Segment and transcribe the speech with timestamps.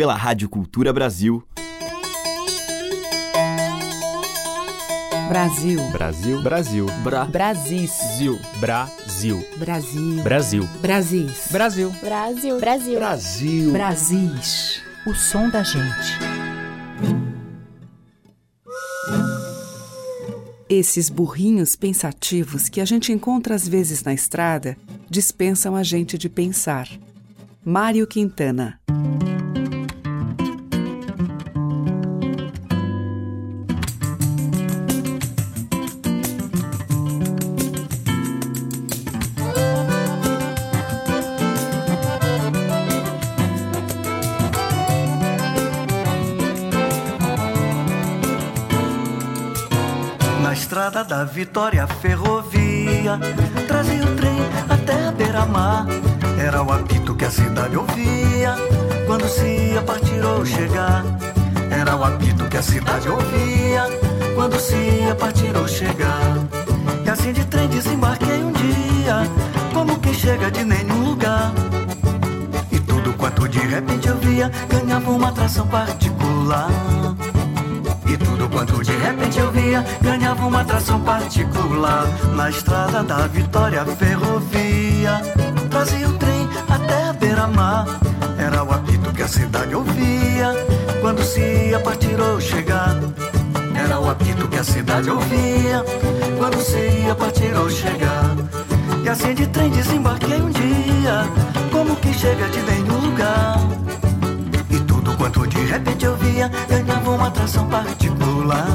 [0.00, 1.46] pela Rádio Cultura Brasil.
[5.28, 5.90] Brasil.
[5.90, 6.42] Brasil.
[6.42, 6.86] Brasil.
[7.04, 7.26] Bra.
[7.26, 7.90] Brasis.
[7.98, 8.38] Brasil.
[8.58, 9.46] Brasil.
[9.58, 10.22] Brasil.
[10.22, 10.68] Brasil.
[10.80, 11.48] Brasis.
[11.52, 11.90] Brasil.
[12.00, 12.58] Brasil.
[12.58, 12.98] Brasil.
[12.98, 13.72] Brasil.
[13.72, 14.82] Brasis.
[15.06, 16.18] O som da gente.
[20.66, 24.78] Esses burrinhos pensativos que a gente encontra às vezes na estrada
[25.10, 26.88] dispensam a gente de pensar.
[27.62, 28.80] Mário Quintana.
[51.40, 53.18] Vitória Ferrovia.
[53.66, 55.86] Trazia o trem até a beira-mar.
[56.38, 58.54] Era o apito que a cidade ouvia.
[59.06, 61.02] Quando se ia partir ou chegar.
[61.70, 63.84] Era o apito que a cidade ouvia.
[64.34, 66.20] Quando se ia partir ou chegar.
[67.06, 69.22] E assim de trem desembarquei um dia.
[69.72, 71.54] Como quem chega de nenhum lugar.
[72.70, 76.68] E tudo quanto de repente eu via Ganhava uma atração particular
[78.12, 83.84] e tudo quanto de repente eu via ganhava uma atração particular na estrada da Vitória
[83.84, 85.20] Ferrovia.
[85.70, 87.86] Trazia o trem até a beira-mar.
[88.36, 90.52] Era o apito que a cidade ouvia
[91.00, 92.96] quando se ia partir ou chegar.
[93.76, 95.84] Era o apito que a cidade ouvia
[96.36, 98.34] quando se ia partir ou chegar.
[99.04, 101.24] E assim de trem desembarquei um dia,
[101.70, 103.60] como que chega de nenhum lugar.
[104.68, 106.50] E tudo quanto de repente eu via
[107.30, 108.66] atração particular.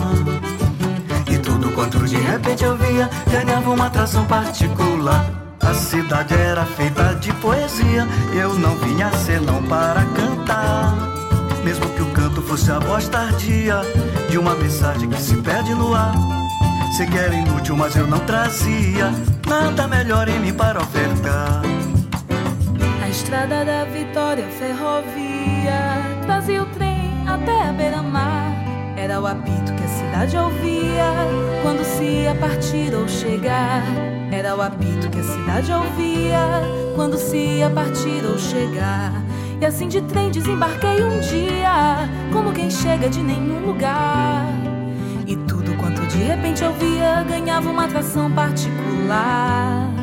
[1.29, 5.25] E tudo quanto de repente eu via ganhava uma atração particular.
[5.61, 10.95] A cidade era feita de poesia, eu não vinha senão para cantar.
[11.63, 13.81] Mesmo que o canto fosse a voz tardia
[14.29, 16.13] de uma mensagem que se perde no ar.
[16.95, 19.11] Sei que era inútil, mas eu não trazia
[19.47, 21.61] nada melhor em mim para ofertar.
[23.03, 28.44] A estrada da Vitória Ferrovia trazia o trem até a beira-mar.
[29.05, 31.13] Era o apito que a cidade ouvia
[31.61, 33.83] quando se ia partir ou chegar.
[34.31, 36.39] Era o apito que a cidade ouvia
[36.95, 39.13] quando se ia partir ou chegar.
[39.61, 44.47] E assim de trem desembarquei um dia, como quem chega de nenhum lugar.
[45.27, 49.94] E tudo quanto de repente eu via ganhava uma atração particular.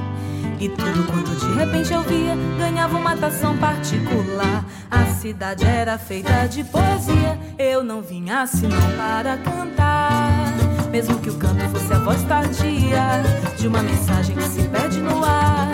[0.63, 4.65] E tudo quanto de repente eu via ganhava uma atração particular.
[4.89, 10.55] A cidade era feita de poesia, eu não vinha senão para cantar.
[10.89, 13.25] Mesmo que o canto fosse a voz tardia
[13.59, 15.67] de uma mensagem que se perde no ar.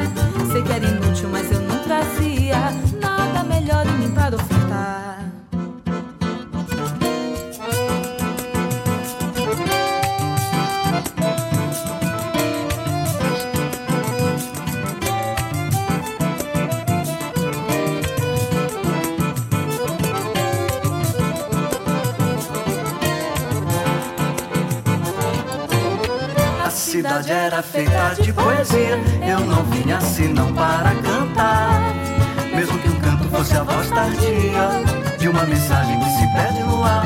[0.51, 2.57] Sei que era inútil, mas eu não trazia
[2.99, 5.18] nada melhor em mim para ofertar.
[26.99, 31.95] Cidade era feita de poesia, eu não vinha assim não para cantar.
[32.53, 36.83] Mesmo que o canto fosse a voz tardia de uma mensagem que se perde no
[36.83, 37.05] ar.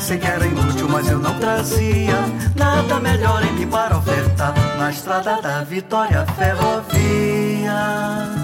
[0.00, 2.14] Sei que era inútil, mas eu não trazia
[2.56, 8.39] nada melhor em mim para ofertar na estrada da Vitória Ferrovia.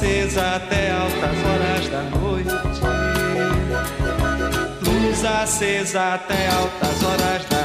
[0.00, 2.50] Acesa até altas horas da noite.
[4.82, 7.59] Luz acesa até altas horas da.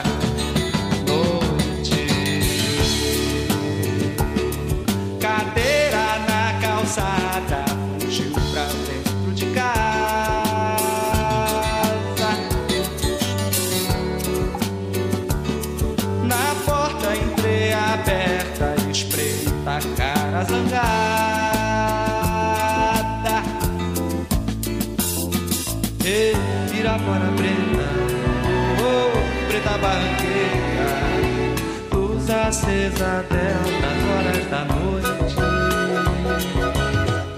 [32.85, 35.35] Acesa até altas horas da noite.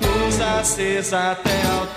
[0.02, 1.97] Luz acesa até altas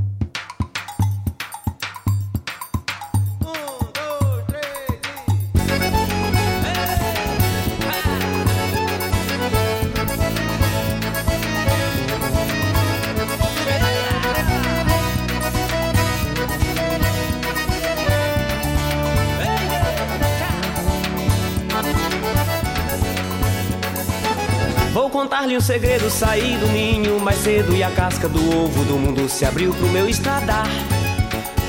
[25.61, 29.45] Um segredo, saí do ninho mais cedo e a casca do ovo do mundo se
[29.45, 30.67] abriu pro meu estradar.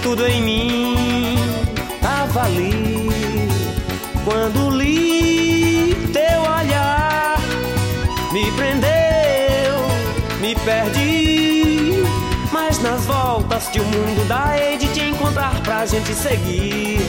[0.03, 1.37] Tudo em mim
[2.00, 3.11] tava ali
[4.25, 7.39] quando li teu olhar,
[8.33, 9.77] me prendeu,
[10.41, 12.03] me perdi.
[12.50, 17.00] Mas nas voltas que o mundo dá, hei de te encontrar pra gente seguir.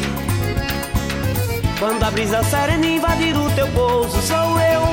[1.79, 4.92] Quando a brisa serena invadir o teu pouso, sou eu.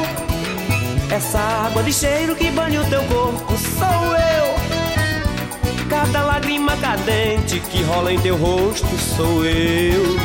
[1.13, 5.89] Essa água de cheiro que banha o teu corpo sou eu.
[5.89, 10.17] Cada lágrima cadente que rola em teu rosto sou eu.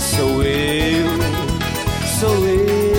[0.00, 1.06] Sou eu.
[2.18, 2.95] Sou eu.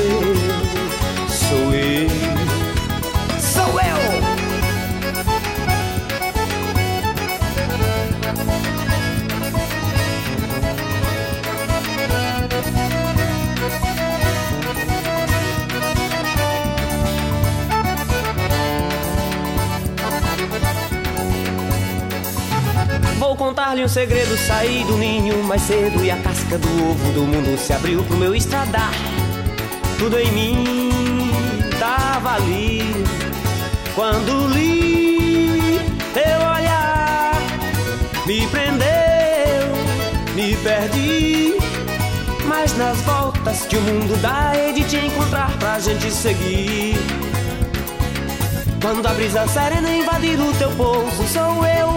[23.77, 27.55] Contar-lhe um segredo, saí do ninho mais cedo e a casca do ovo do mundo
[27.60, 28.91] se abriu pro meu estradar.
[30.00, 31.29] Tudo em mim
[31.79, 32.81] tava ali
[33.93, 35.79] quando li
[36.12, 37.39] teu olhar,
[38.25, 38.88] me prendeu,
[40.34, 41.57] me perdi.
[42.48, 46.96] Mas nas voltas que o mundo dá, hei de te encontrar pra gente seguir.
[48.81, 51.96] Quando a brisa serena invadir o teu pouso, sou eu.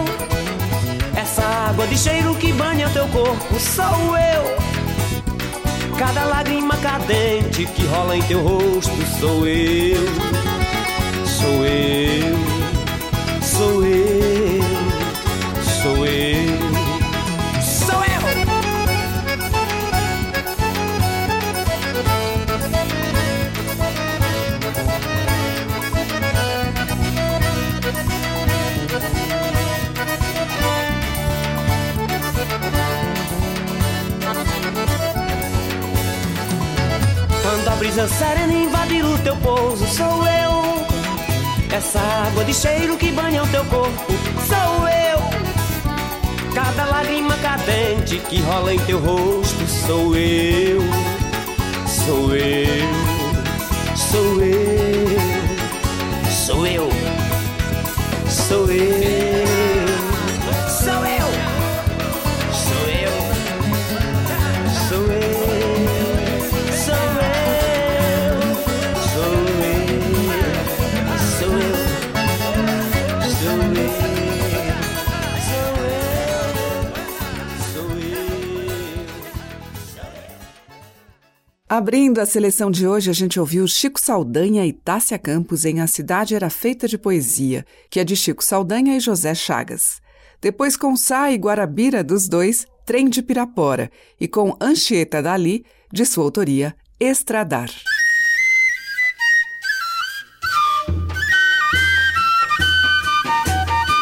[1.71, 5.95] Água de cheiro que banha teu corpo, sou eu.
[5.97, 10.05] Cada lágrima cadente que rola em teu rosto, sou eu.
[11.25, 12.50] Sou eu.
[37.91, 41.75] brisa serena invadir o teu pouso sou eu.
[41.75, 44.13] Essa água de cheiro que banha o teu corpo
[44.47, 45.19] sou eu.
[46.53, 50.81] Cada lágrima cadente que rola em teu rosto sou eu.
[51.85, 52.87] Sou eu.
[53.97, 55.19] Sou eu.
[56.29, 56.89] Sou eu.
[58.29, 59.11] Sou eu.
[60.69, 61.27] Sou eu.
[62.53, 63.11] Sou eu.
[64.87, 65.30] Sou eu.
[81.81, 85.87] Abrindo a seleção de hoje, a gente ouviu Chico Saldanha e Tássia Campos em A
[85.87, 89.99] Cidade Era Feita de Poesia, que é de Chico Saldanha e José Chagas.
[90.39, 96.05] Depois com Sá e Guarabira dos dois, Trem de Pirapora, e com Anchieta Dali, de
[96.05, 97.71] sua autoria, Estradar.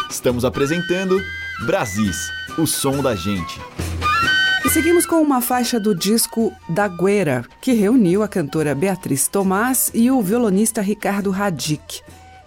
[0.09, 1.17] Estamos apresentando
[1.65, 3.57] Brasis, o som da gente.
[4.65, 9.89] E seguimos com uma faixa do disco Da Guera, que reuniu a cantora Beatriz Tomás
[9.93, 12.01] e o violonista Ricardo Radic.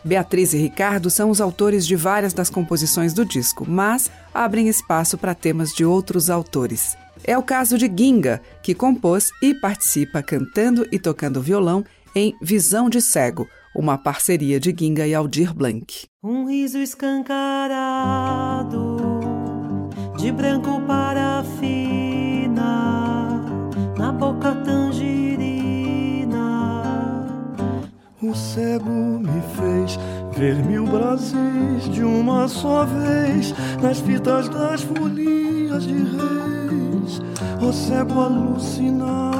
[0.05, 5.17] Beatriz e Ricardo são os autores de várias das composições do disco, mas abrem espaço
[5.17, 6.97] para temas de outros autores.
[7.25, 11.83] É o caso de Ginga, que compôs e participa cantando e tocando violão
[12.15, 16.07] em Visão de Cego, uma parceria de Ginga e Aldir Blanc.
[16.23, 17.23] Um riso escancarado,
[20.23, 22.55] de branco parafina,
[23.99, 26.39] na boca tangerina.
[28.23, 29.99] O cego me fez
[30.39, 33.53] ver mil Brasis de uma só vez
[33.83, 37.21] nas fitas das folias de reis.
[37.61, 39.33] O cego alucinado,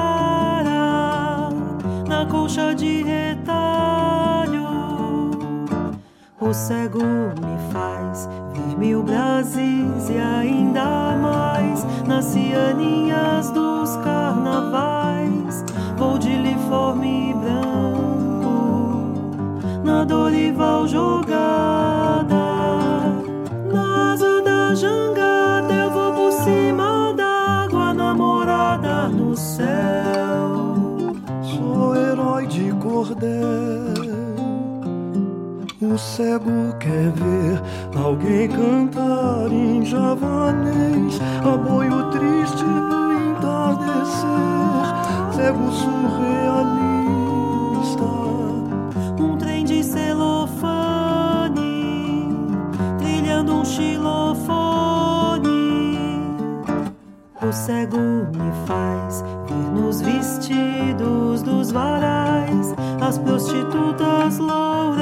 [2.08, 4.47] na colcha de retalho.
[6.39, 15.65] O cego me faz ver mil Brasis e ainda mais nas cianinhas dos carnavais.
[15.98, 19.13] Vou de uniforme branco,
[19.84, 21.97] na Dorival jogada.
[35.98, 37.60] O cego quer ver
[38.00, 44.27] alguém cantar em javanês, aboio triste no entardecer,
[45.34, 46.84] cego surrealista.
[49.20, 51.56] Um trem de celofane,
[53.00, 54.38] trilhando um xilofone.
[57.42, 64.97] O cego me faz ver nos vestidos dos varais as prostitutas louras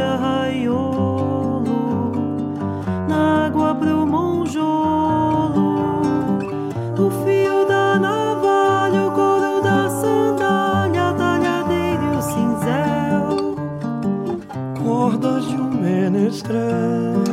[0.00, 1.62] desde arraiolo,
[3.08, 5.78] na água pro monjolo,
[6.98, 13.56] o fio da navalha, o couro da sandália, a talhadeira e o cinzel.
[14.82, 17.29] Cordas de um menestrel.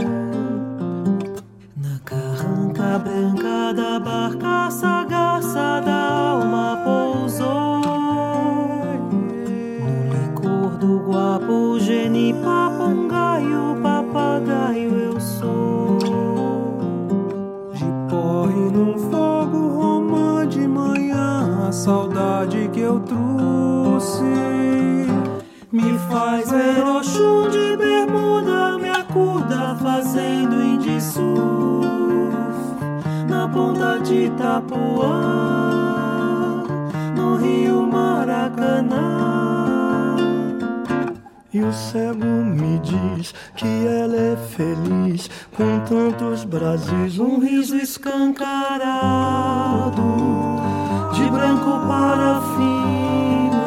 [30.08, 31.86] Fazendo indisuf
[33.28, 35.14] Na ponta de Itapuã,
[37.16, 38.96] no rio Maracanã
[41.54, 47.20] E o cego me diz que ela é feliz com tantos Brasis.
[47.20, 48.72] Um riso escancarado,
[51.14, 53.58] de branco parafina,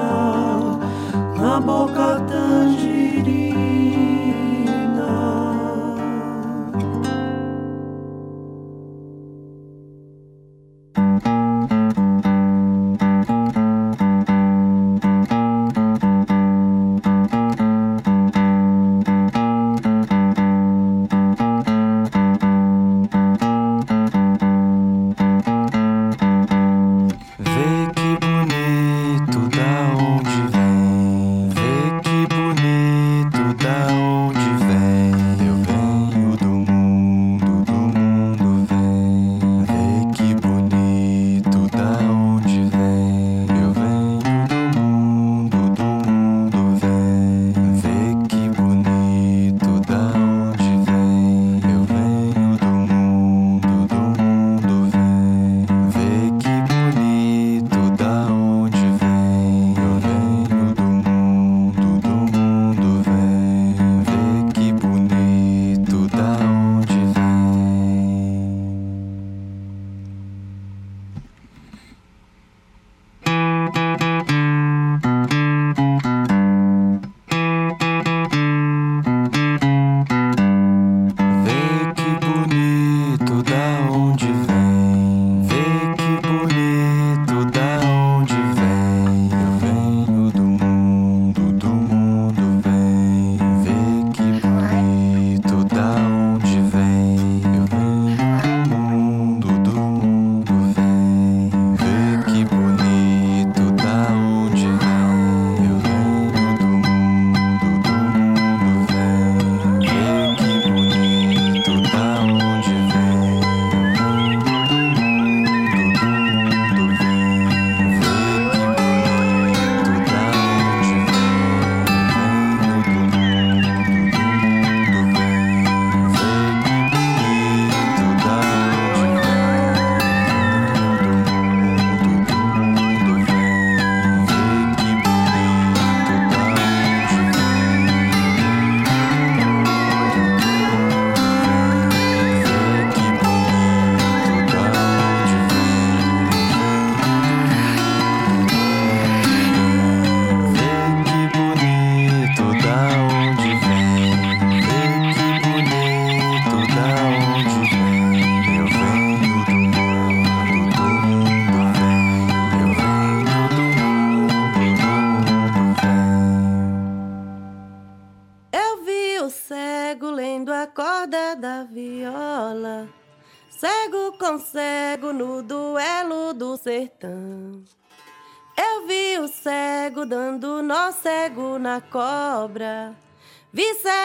[1.36, 2.89] na boca tangerina.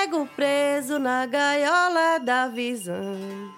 [0.05, 3.51] Vi cego preso na gaiola da visão.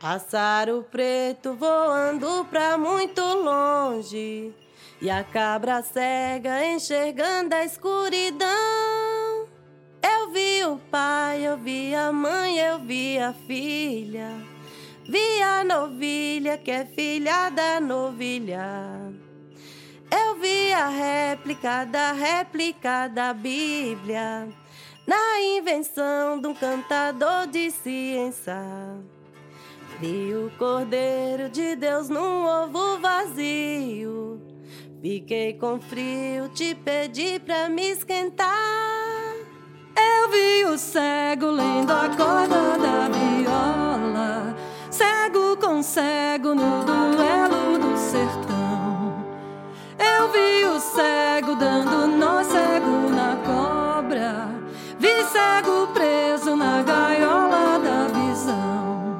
[0.00, 4.52] Pássaro preto voando pra muito longe.
[5.00, 8.48] E a cabra cega enxergando a escuridão.
[10.02, 14.30] Eu vi o pai, eu vi a mãe, eu vi a filha.
[15.04, 18.58] Vi a novilha que é filha da novilha.
[20.10, 24.48] Eu vi a réplica da réplica da Bíblia
[25.06, 28.56] na invenção de um cantador de ciência.
[30.00, 34.40] Vi o Cordeiro de Deus num ovo vazio.
[35.00, 38.48] Fiquei com frio, te pedi pra me esquentar.
[39.96, 44.56] Eu vi o cego lendo a corda da viola,
[44.90, 49.24] cego com cego no duelo do sertão.
[49.98, 53.01] Eu vi o cego dando nó cego
[55.02, 59.18] vi cego preso na gaiola da visão.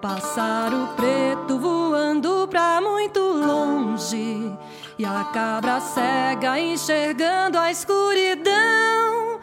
[0.00, 4.50] Pássaro preto voando pra muito longe
[4.98, 9.40] e a cabra cega enxergando a escuridão.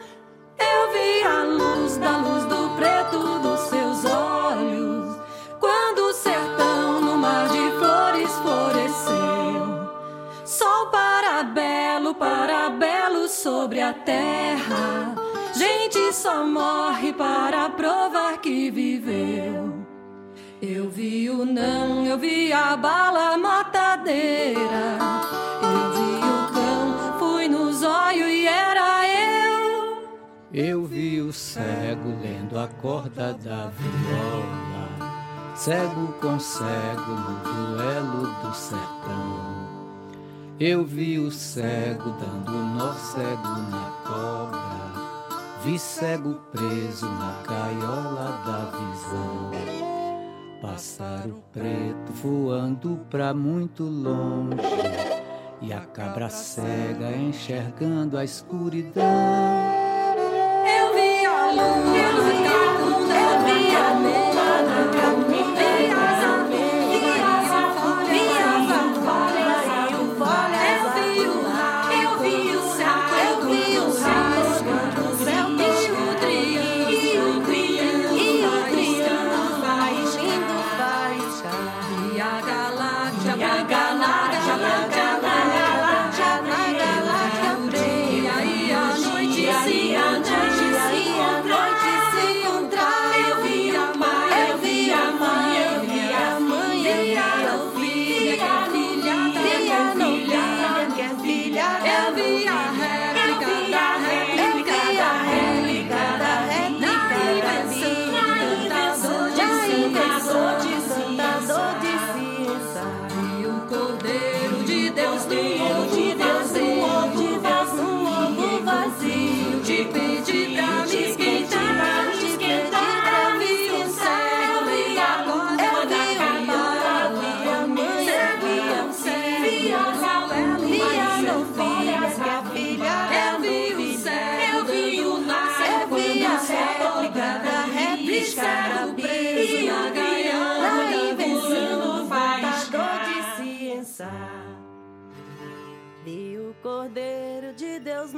[0.58, 5.16] Eu vi a luz da luz do preto dos seus olhos,
[5.60, 9.88] quando o sertão no mar de flores floresceu.
[10.44, 15.21] Sol para belo, para belo sobre a terra.
[15.62, 19.86] Gente só morre para provar que viveu.
[20.60, 24.98] Eu vi o não, eu vi a bala matadeira.
[25.62, 30.08] Eu vi o cão, fui no zóio e era eu.
[30.52, 38.52] Eu vi o cego lendo a corda da viola, cego com cego no duelo do
[38.52, 39.62] sertão.
[40.58, 44.81] Eu vi o cego dando nó cego na cobra,
[45.64, 49.50] vi cego preso na gaiola da visão.
[50.60, 54.56] Pássaro preto voando pra muito longe
[55.60, 59.04] e a cabra cega enxergando a escuridão.
[60.66, 62.71] Eu vi a lua,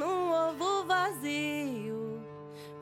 [0.04, 2.20] num ovo vazio.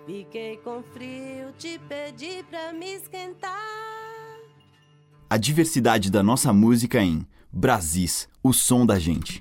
[0.04, 3.52] Fiquei com frio, te pedi pra me esquentar.
[5.30, 9.40] A diversidade da nossa música em Brasis, o som da gente.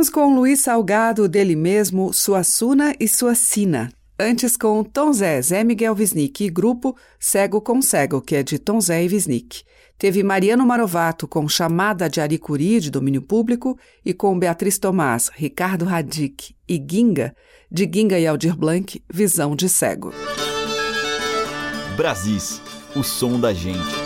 [0.00, 3.92] Ouvimos com Luiz Salgado dele mesmo Sua Suna e Sua Sina.
[4.18, 8.58] Antes com Tom Zé, Zé Miguel Wisnik e grupo Cego com Cego, que é de
[8.58, 9.62] Tom Zé e Wisnik.
[9.98, 15.84] Teve Mariano Marovato com Chamada de Aricuri, de domínio público, e com Beatriz Tomás, Ricardo
[15.84, 17.36] Radic e Ginga,
[17.70, 20.14] de Ginga e Aldir Blanc, Visão de Cego.
[21.94, 22.62] Brasis,
[22.96, 23.99] o som da gente.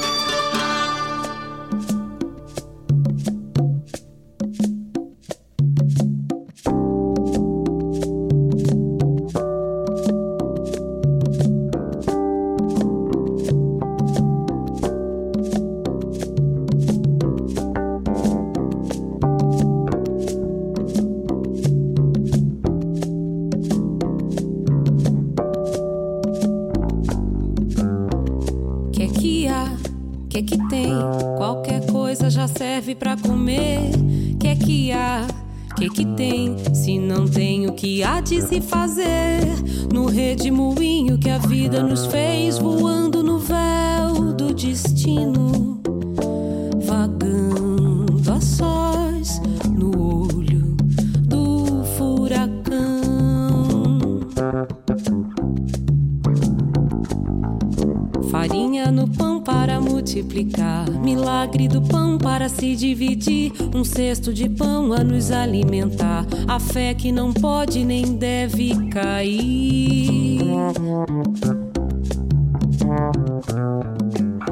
[64.24, 70.40] Cesto de pão a nos alimentar a fé que não pode nem deve cair.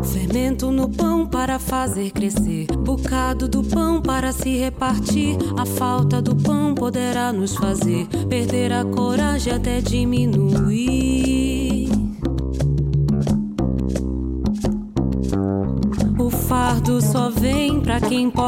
[0.02, 5.38] Fermento no pão para fazer crescer, bocado do pão para se repartir.
[5.56, 11.41] A falta do pão poderá nos fazer perder a coragem até diminuir.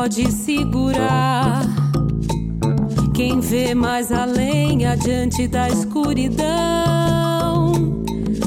[0.04, 1.62] Pode segurar.
[3.14, 6.44] Quem vê mais além, adiante da escuridão.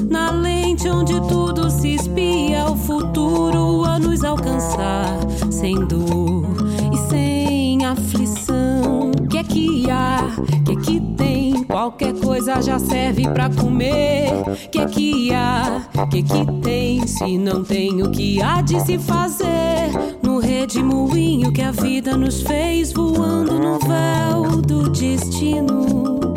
[0.07, 5.17] Na lente onde tudo se espia, o futuro a nos alcançar.
[5.49, 6.45] Sem dor
[6.93, 9.09] e sem aflição.
[9.27, 10.29] Que é que há?
[10.63, 11.63] Que é que tem?
[11.63, 14.29] Qualquer coisa já serve para comer.
[14.71, 15.81] Que é que há?
[16.11, 17.07] Que é que tem?
[17.07, 20.16] Se não tem o que há de se fazer
[20.47, 26.33] redemoinho que a vida nos fez voando no véu do destino,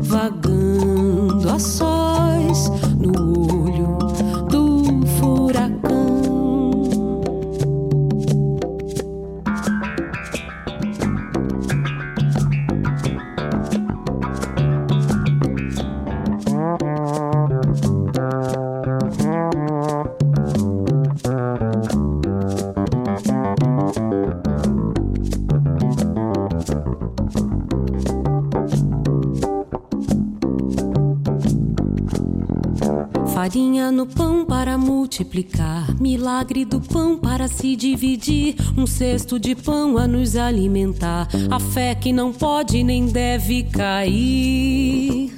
[0.00, 3.53] vagando a sós no
[33.90, 40.06] no pão para multiplicar, milagre do pão para se dividir, um cesto de pão a
[40.06, 45.32] nos alimentar, a fé que não pode nem deve cair.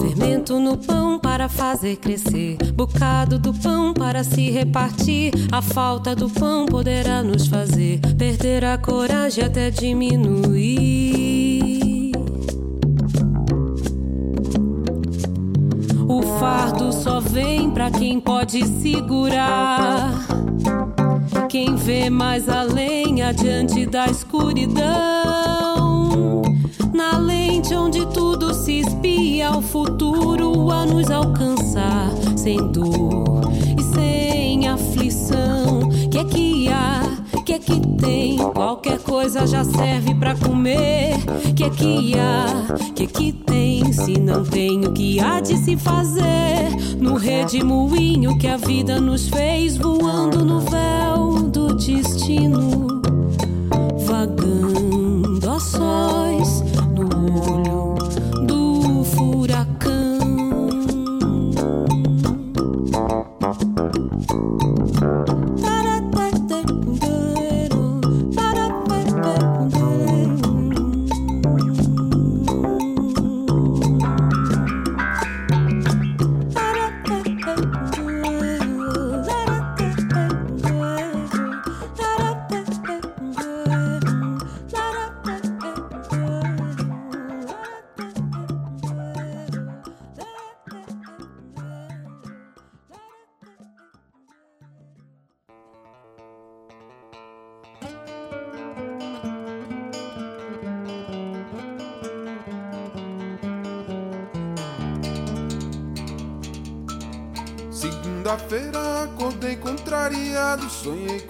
[0.00, 5.32] Fermento no pão para fazer crescer, bocado do pão para se repartir.
[5.50, 10.97] A falta do pão poderá nos fazer perder a coragem até diminuir.
[17.20, 20.12] Vem pra quem pode segurar.
[21.48, 24.82] Quem vê mais além, adiante da escuridão.
[26.92, 32.10] Na lente onde tudo se espia, o futuro a nos alcançar.
[32.36, 35.88] Sem dor e sem aflição.
[36.10, 37.02] Que é que há?
[37.44, 38.38] Que é que tem?
[38.38, 41.16] Qualquer coisa já serve pra comer.
[41.56, 42.92] Que é que há?
[42.94, 43.67] Que é que tem?
[43.92, 46.68] Se não tem o que há de se fazer.
[46.98, 53.00] No redemoinho que a vida nos fez, voando no véu do destino.
[54.06, 54.67] Vagando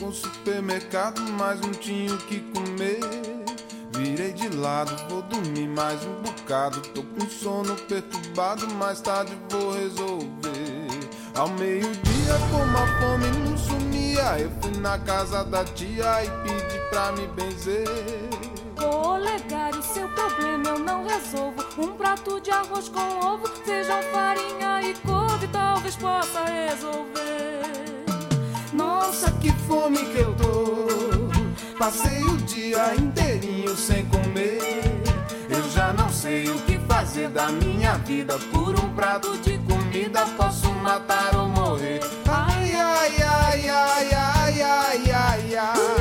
[0.08, 3.00] com supermercado, mas não tinha o que comer.
[3.92, 6.80] Virei de lado, vou dormir mais um bocado.
[6.94, 10.88] Tô com sono perturbado, mais tarde vou resolver.
[11.34, 16.78] Ao meio-dia, como a fome não sumia, eu fui na casa da tia e pedi
[16.90, 17.86] pra me benzer.
[18.82, 21.62] Ô Olegário, seu problema eu não resolvo.
[21.76, 27.87] Um prato de arroz com ovo, feijão, farinha e couve, talvez possa resolver.
[28.98, 30.88] Nossa, que fome que eu tô!
[31.78, 34.58] Passei o dia inteirinho sem comer.
[35.48, 38.36] Eu já não sei o que fazer da minha vida.
[38.52, 42.00] Por um prato de comida posso matar ou morrer.
[42.28, 45.98] Ai, ai, ai, ai, ai, ai, ai, ai.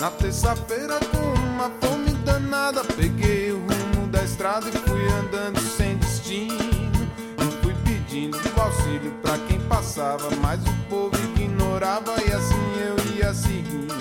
[0.00, 5.96] Na terça-feira, com uma fome danada, peguei o rumo da estrada e fui andando sem
[5.98, 6.61] destino.
[9.02, 13.92] E auxílio pra quem passava, mas o povo ignorava e assim eu ia seguindo.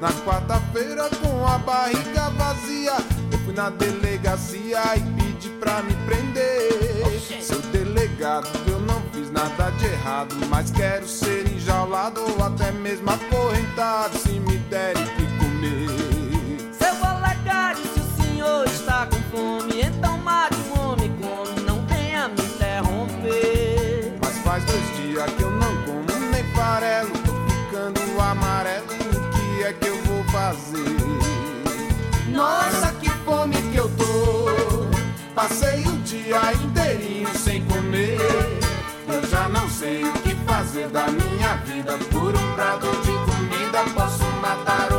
[0.00, 2.96] Na quarta-feira, com a barriga vazia,
[3.30, 7.20] eu fui na delegacia e pedi pra me prender.
[7.40, 13.08] Seu delegado, eu não fiz nada de errado, mas quero ser enjaulado ou até mesmo
[13.08, 16.72] acorrentado se me derem que comer.
[16.72, 19.75] Seu olegário, se o senhor está com fome,
[35.48, 38.18] Passei o dia inteirinho sem comer.
[39.06, 41.96] Eu já não sei o que fazer da minha vida.
[42.10, 44.95] Por um prato de comida posso matar ou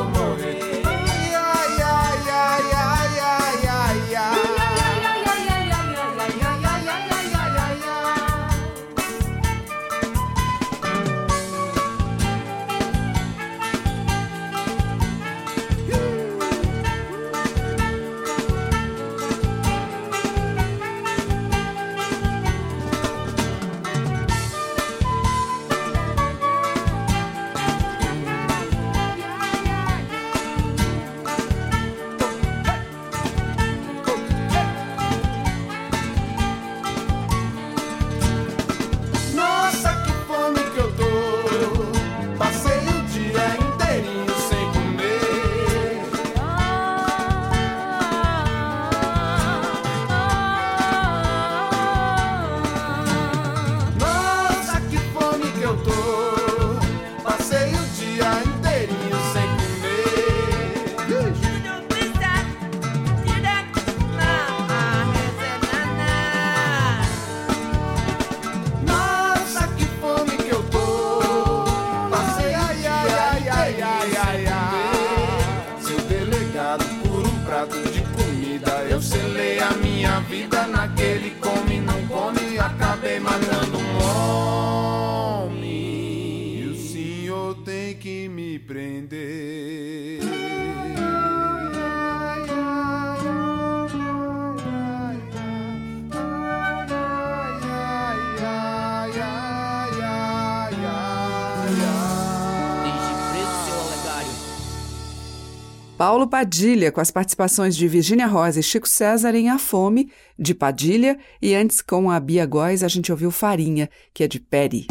[106.38, 111.18] Padilha, com as participações de Virgínia Rosa e Chico César em A Fome, de Padilha,
[111.42, 114.86] e antes com a Bia Góes a gente ouviu Farinha, que é de Peri.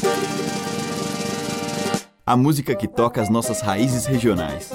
[2.26, 4.72] A música que toca as nossas raízes regionais.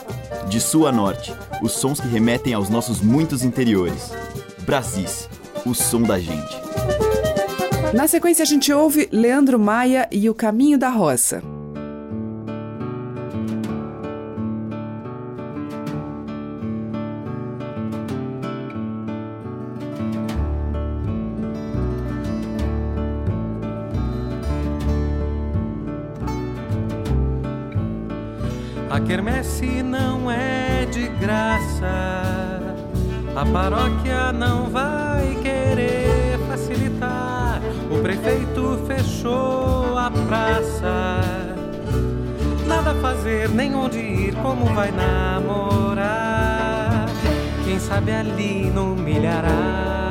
[0.48, 4.10] De sul a norte, os sons que remetem aos nossos muitos interiores.
[4.60, 5.28] Brasis,
[5.66, 6.56] o som da gente.
[7.94, 11.44] Na sequência a gente ouve Leandro Maia e O Caminho da Roça.
[29.12, 32.62] Quermesse não é de graça.
[33.36, 37.60] A paróquia não vai querer facilitar.
[37.92, 41.20] O prefeito fechou a praça.
[42.66, 46.10] Nada fazer, nem onde ir, como vai namorar.
[47.66, 50.11] Quem sabe ali no milharal,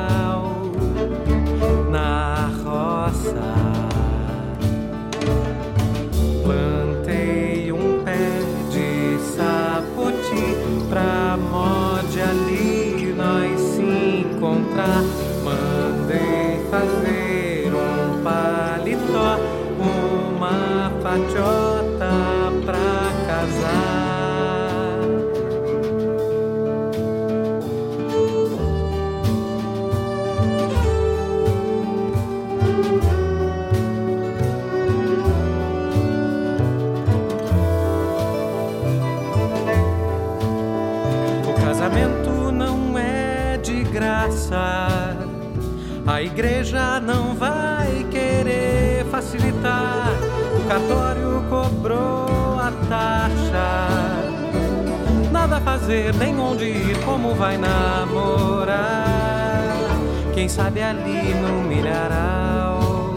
[46.05, 50.09] A igreja não vai querer facilitar.
[50.57, 53.87] O cartório cobrou a taxa.
[55.31, 58.81] Nada a fazer, nem onde ir, como vai namorar.
[60.33, 63.13] Quem sabe ali no milharal,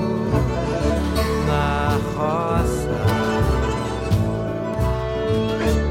[1.46, 2.90] na roça.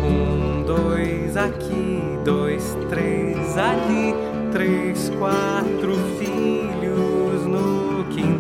[0.06, 4.14] Um, dois aqui, dois, três ali,
[4.52, 6.63] três, quatro no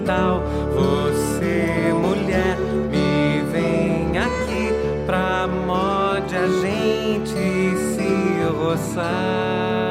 [0.03, 0.43] quintal.
[0.73, 2.57] Você, mulher,
[2.91, 4.73] me vem aqui
[5.05, 9.82] pra mode a gente se roçar.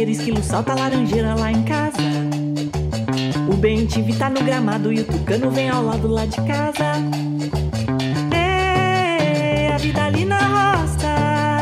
[0.00, 1.98] Palmeira, esquilo salta laranjeira lá em casa.
[3.48, 6.94] O bem TV tá no gramado e o tucano vem ao lado lá de casa.
[8.32, 11.60] Ê, a vida ali na roça.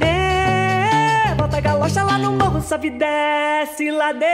[0.00, 4.28] Ê, bota a galocha lá no morro, sobe desce ladeira.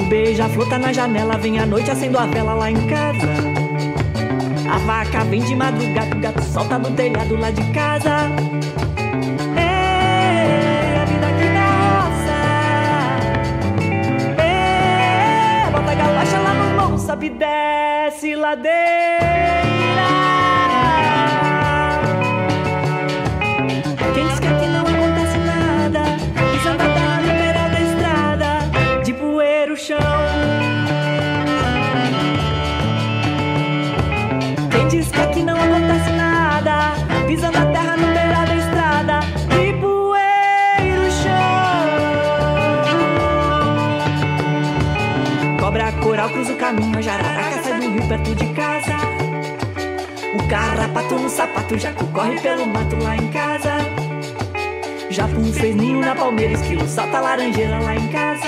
[0.00, 3.55] O beija-flor tá na janela, vem à noite acendo a vela lá em casa.
[4.76, 8.28] A vaca vem de madrugada, o gato solta no telhado lá de casa.
[9.56, 12.36] Ê, a vida aqui na roça.
[14.38, 18.76] Ê, bota a galocha lá no morro, sobe desce ladeira.
[24.12, 24.38] Quem diz
[48.06, 48.96] perto de casa.
[50.34, 53.76] O carrapato no sapato, jacu corre pelo mato lá em casa.
[55.10, 58.46] Japu fez ninho na palmeira, esquilo salta laranjeira lá em casa.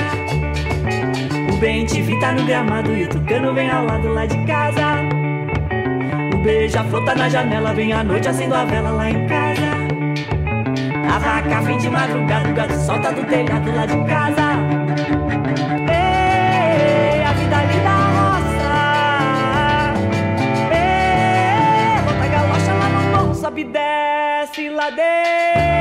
[1.53, 5.03] O bem TV tá no gramado e o tucano vem ao lado lá de casa.
[6.35, 9.89] O beija-flor tá na janela, vem à noite acendo a vela lá em casa.
[11.11, 14.78] A vaca vem de madrugada, o gato solta do telhado lá de casa.
[23.65, 25.78] Desce ladeira.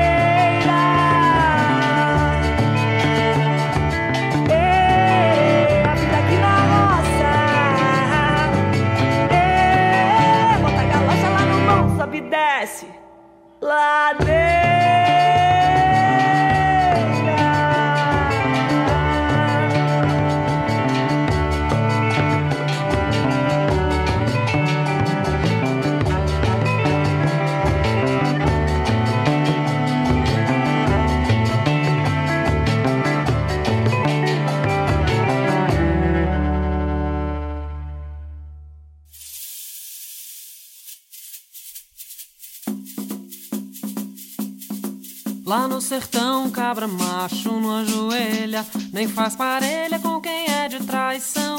[45.88, 51.56] sertão, cabra macho não ajoelha, nem faz parelha com quem é de traição.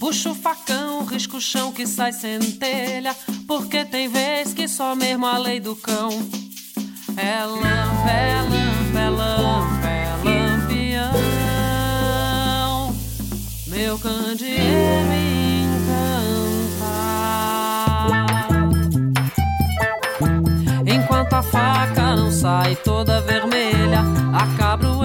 [0.00, 3.14] Puxa o facão, risca o chão que sai centelha,
[3.46, 6.08] porque tem vez que só mesmo a lei do cão.
[7.18, 11.12] É lampa, é lampa, é lampa, é lampião,
[13.66, 15.43] meu candeeiro.
[21.34, 24.02] a faca não sai toda vermelha.
[24.32, 25.03] A cabra.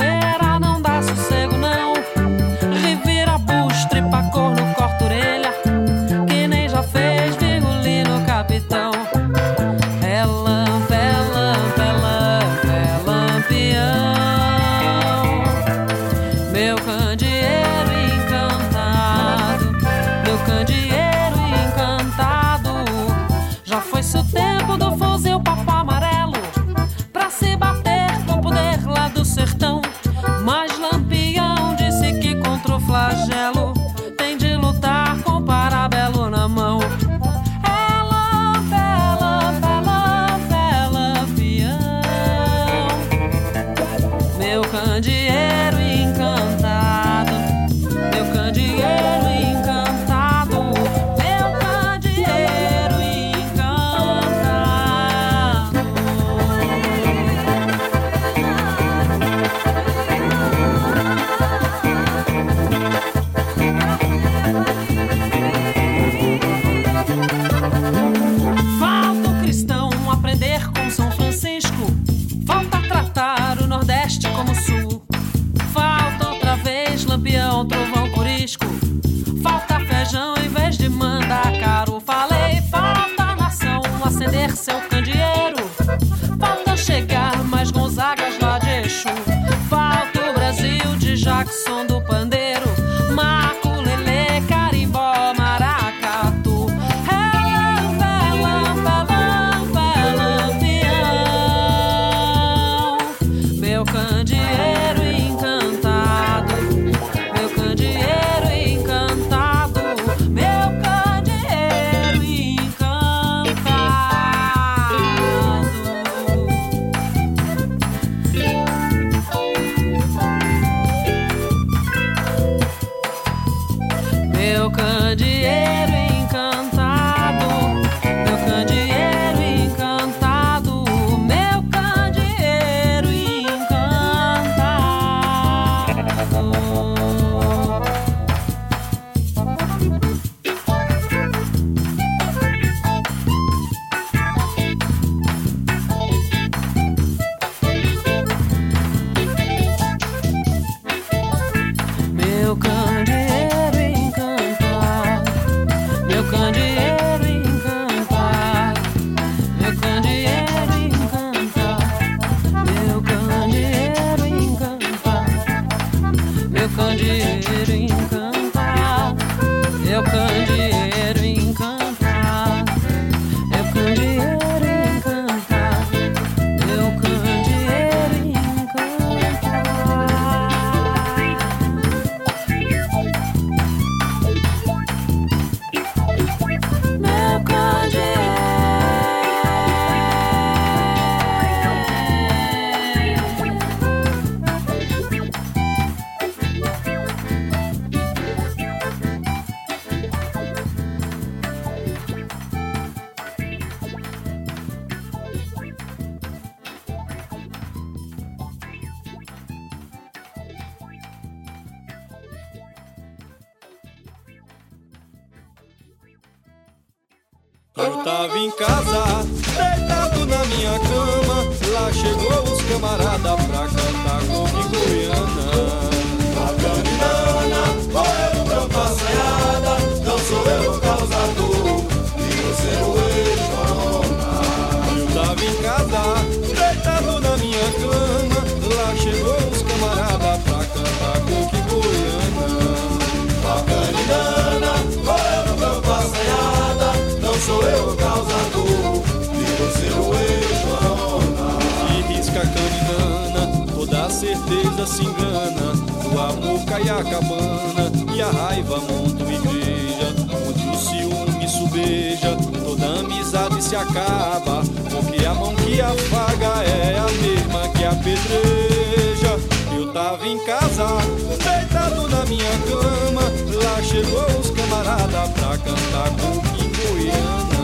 [254.79, 255.73] vida se engana.
[256.13, 260.15] O amor cai a cabana e a raiva monta uma igreja.
[260.47, 264.61] Onde o ciúme subeja, toda amizade se acaba.
[264.89, 269.39] Porque a mão que afaga é a mesma que apedreja.
[269.75, 270.85] Eu tava em casa,
[271.27, 273.23] deitado na minha cama.
[273.63, 277.59] Lá chegou os camaradas pra cantar com Quimboiana.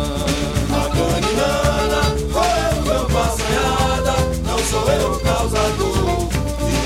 [0.72, 2.02] A caninana,
[2.32, 4.16] foi é eu, campanhada.
[4.44, 5.95] Não sou eu, causa do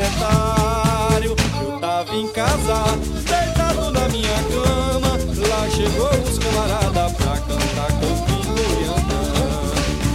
[0.00, 1.36] secretário.
[1.60, 2.84] Eu tava em casa,
[3.26, 5.18] deitado na minha cama.
[5.48, 9.20] Lá chegou os camaradas pra cantar Campinho Goiânia.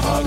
[0.03, 0.21] A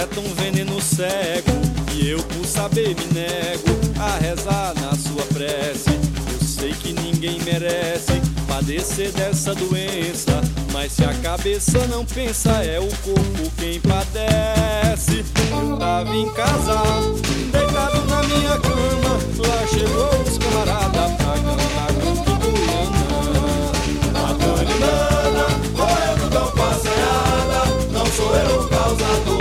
[0.00, 1.50] injeta um veneno cego.
[1.92, 3.68] E eu, por saber, me nego
[4.00, 5.90] a rezar na sua prece.
[6.32, 10.40] Eu sei que ninguém merece padecer dessa doença.
[10.72, 15.24] Mas se a cabeça não pensa, é o corpo quem padece.
[15.50, 16.80] Eu tava em casa,
[17.52, 19.20] deitado na minha cama.
[19.46, 22.10] Lá chegou os camaradas pra cantar com
[24.16, 25.46] A caminhana,
[25.76, 27.60] corre no campo assanhada,
[27.92, 29.39] não sou eu o causador,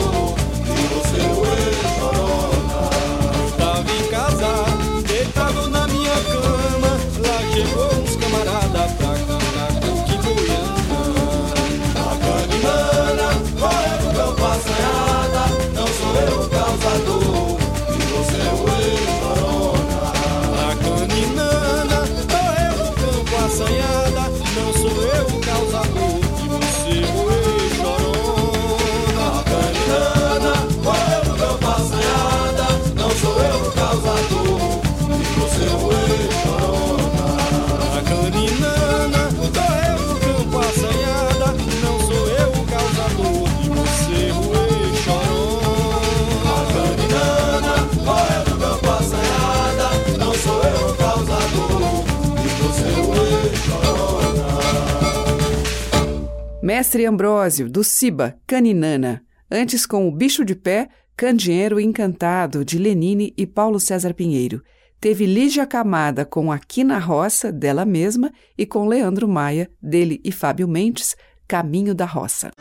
[56.70, 59.24] Mestre Ambrósio, do Ciba, Caninana.
[59.50, 64.62] Antes com O Bicho de Pé, Candeeiro Encantado, de Lenine e Paulo César Pinheiro.
[65.02, 70.32] Teve Lígia Camada com Aqui na Roça, dela mesma, e com Leandro Maia, dele e
[70.32, 71.16] Fábio Mendes,
[71.48, 72.52] Caminho da Roça.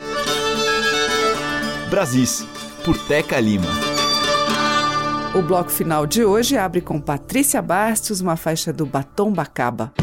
[1.91, 2.47] Brasis,
[2.83, 3.69] por Teca Lima.
[5.35, 9.93] O bloco final de hoje abre com Patrícia Bastos, uma faixa do Batom Bacaba.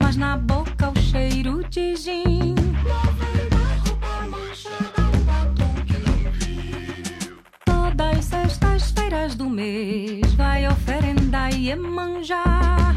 [0.00, 2.54] Mas na boca o cheiro de gin.
[7.66, 12.94] Todas sextas-feiras do mês vai oferenda e manjar.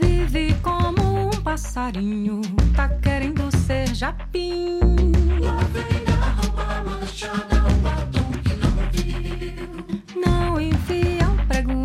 [0.00, 2.40] Vive como um passarinho,
[2.76, 4.78] tá querendo ser japim.
[10.14, 10.60] Não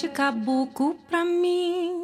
[0.00, 1.99] Este caboclo pra mim.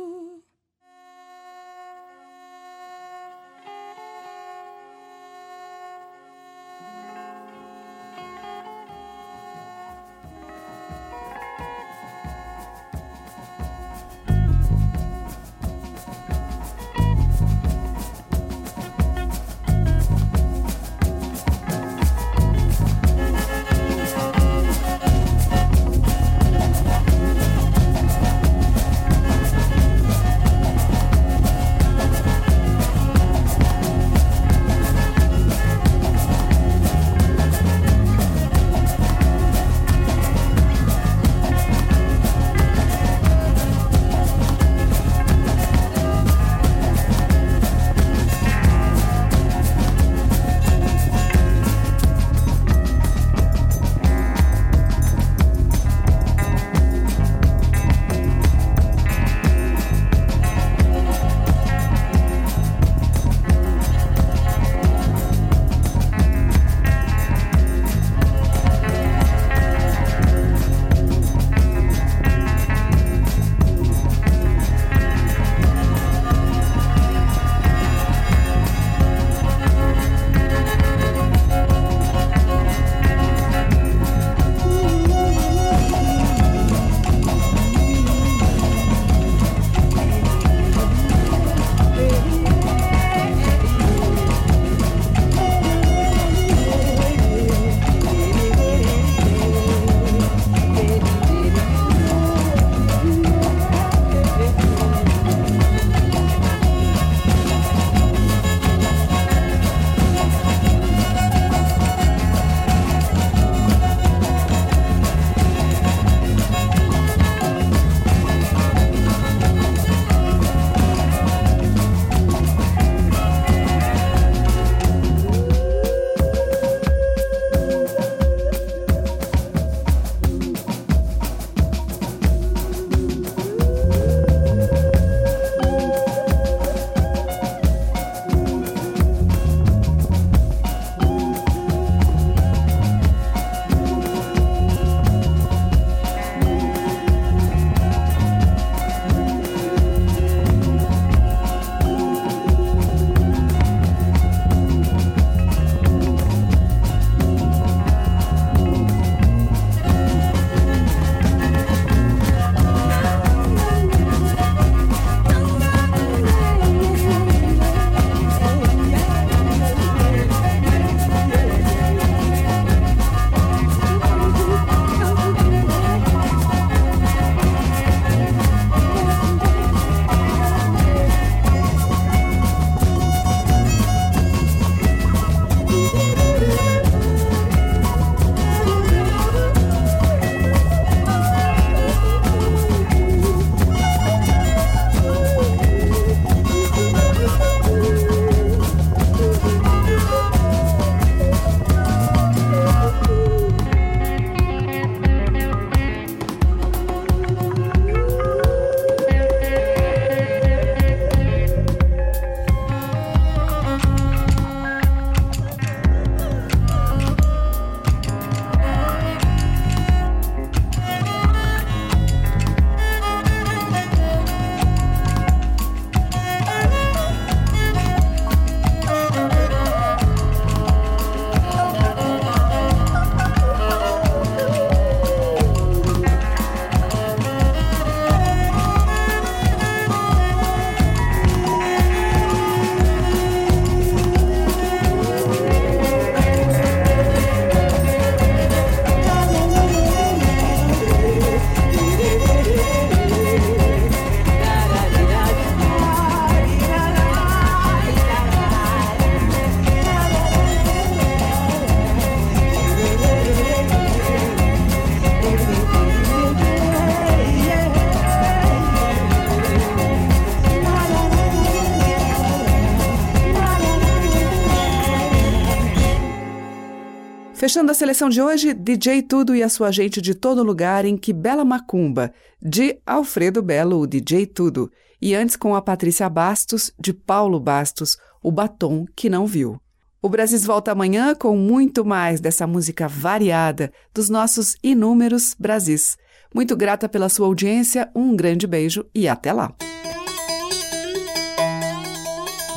[277.47, 280.97] Fechando a seleção de hoje, DJ Tudo e a sua gente de todo lugar em
[280.97, 284.69] Que Bela Macumba, de Alfredo Belo, o DJ Tudo.
[285.01, 289.61] E antes com a Patrícia Bastos, de Paulo Bastos, o batom que não viu.
[290.03, 295.97] O Brasis volta amanhã com muito mais dessa música variada dos nossos inúmeros Brasis.
[296.35, 299.55] Muito grata pela sua audiência, um grande beijo e até lá.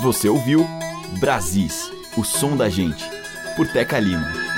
[0.02, 0.66] Você ouviu
[1.20, 3.06] Brasis, o som da gente,
[3.56, 4.49] por Teca Lima.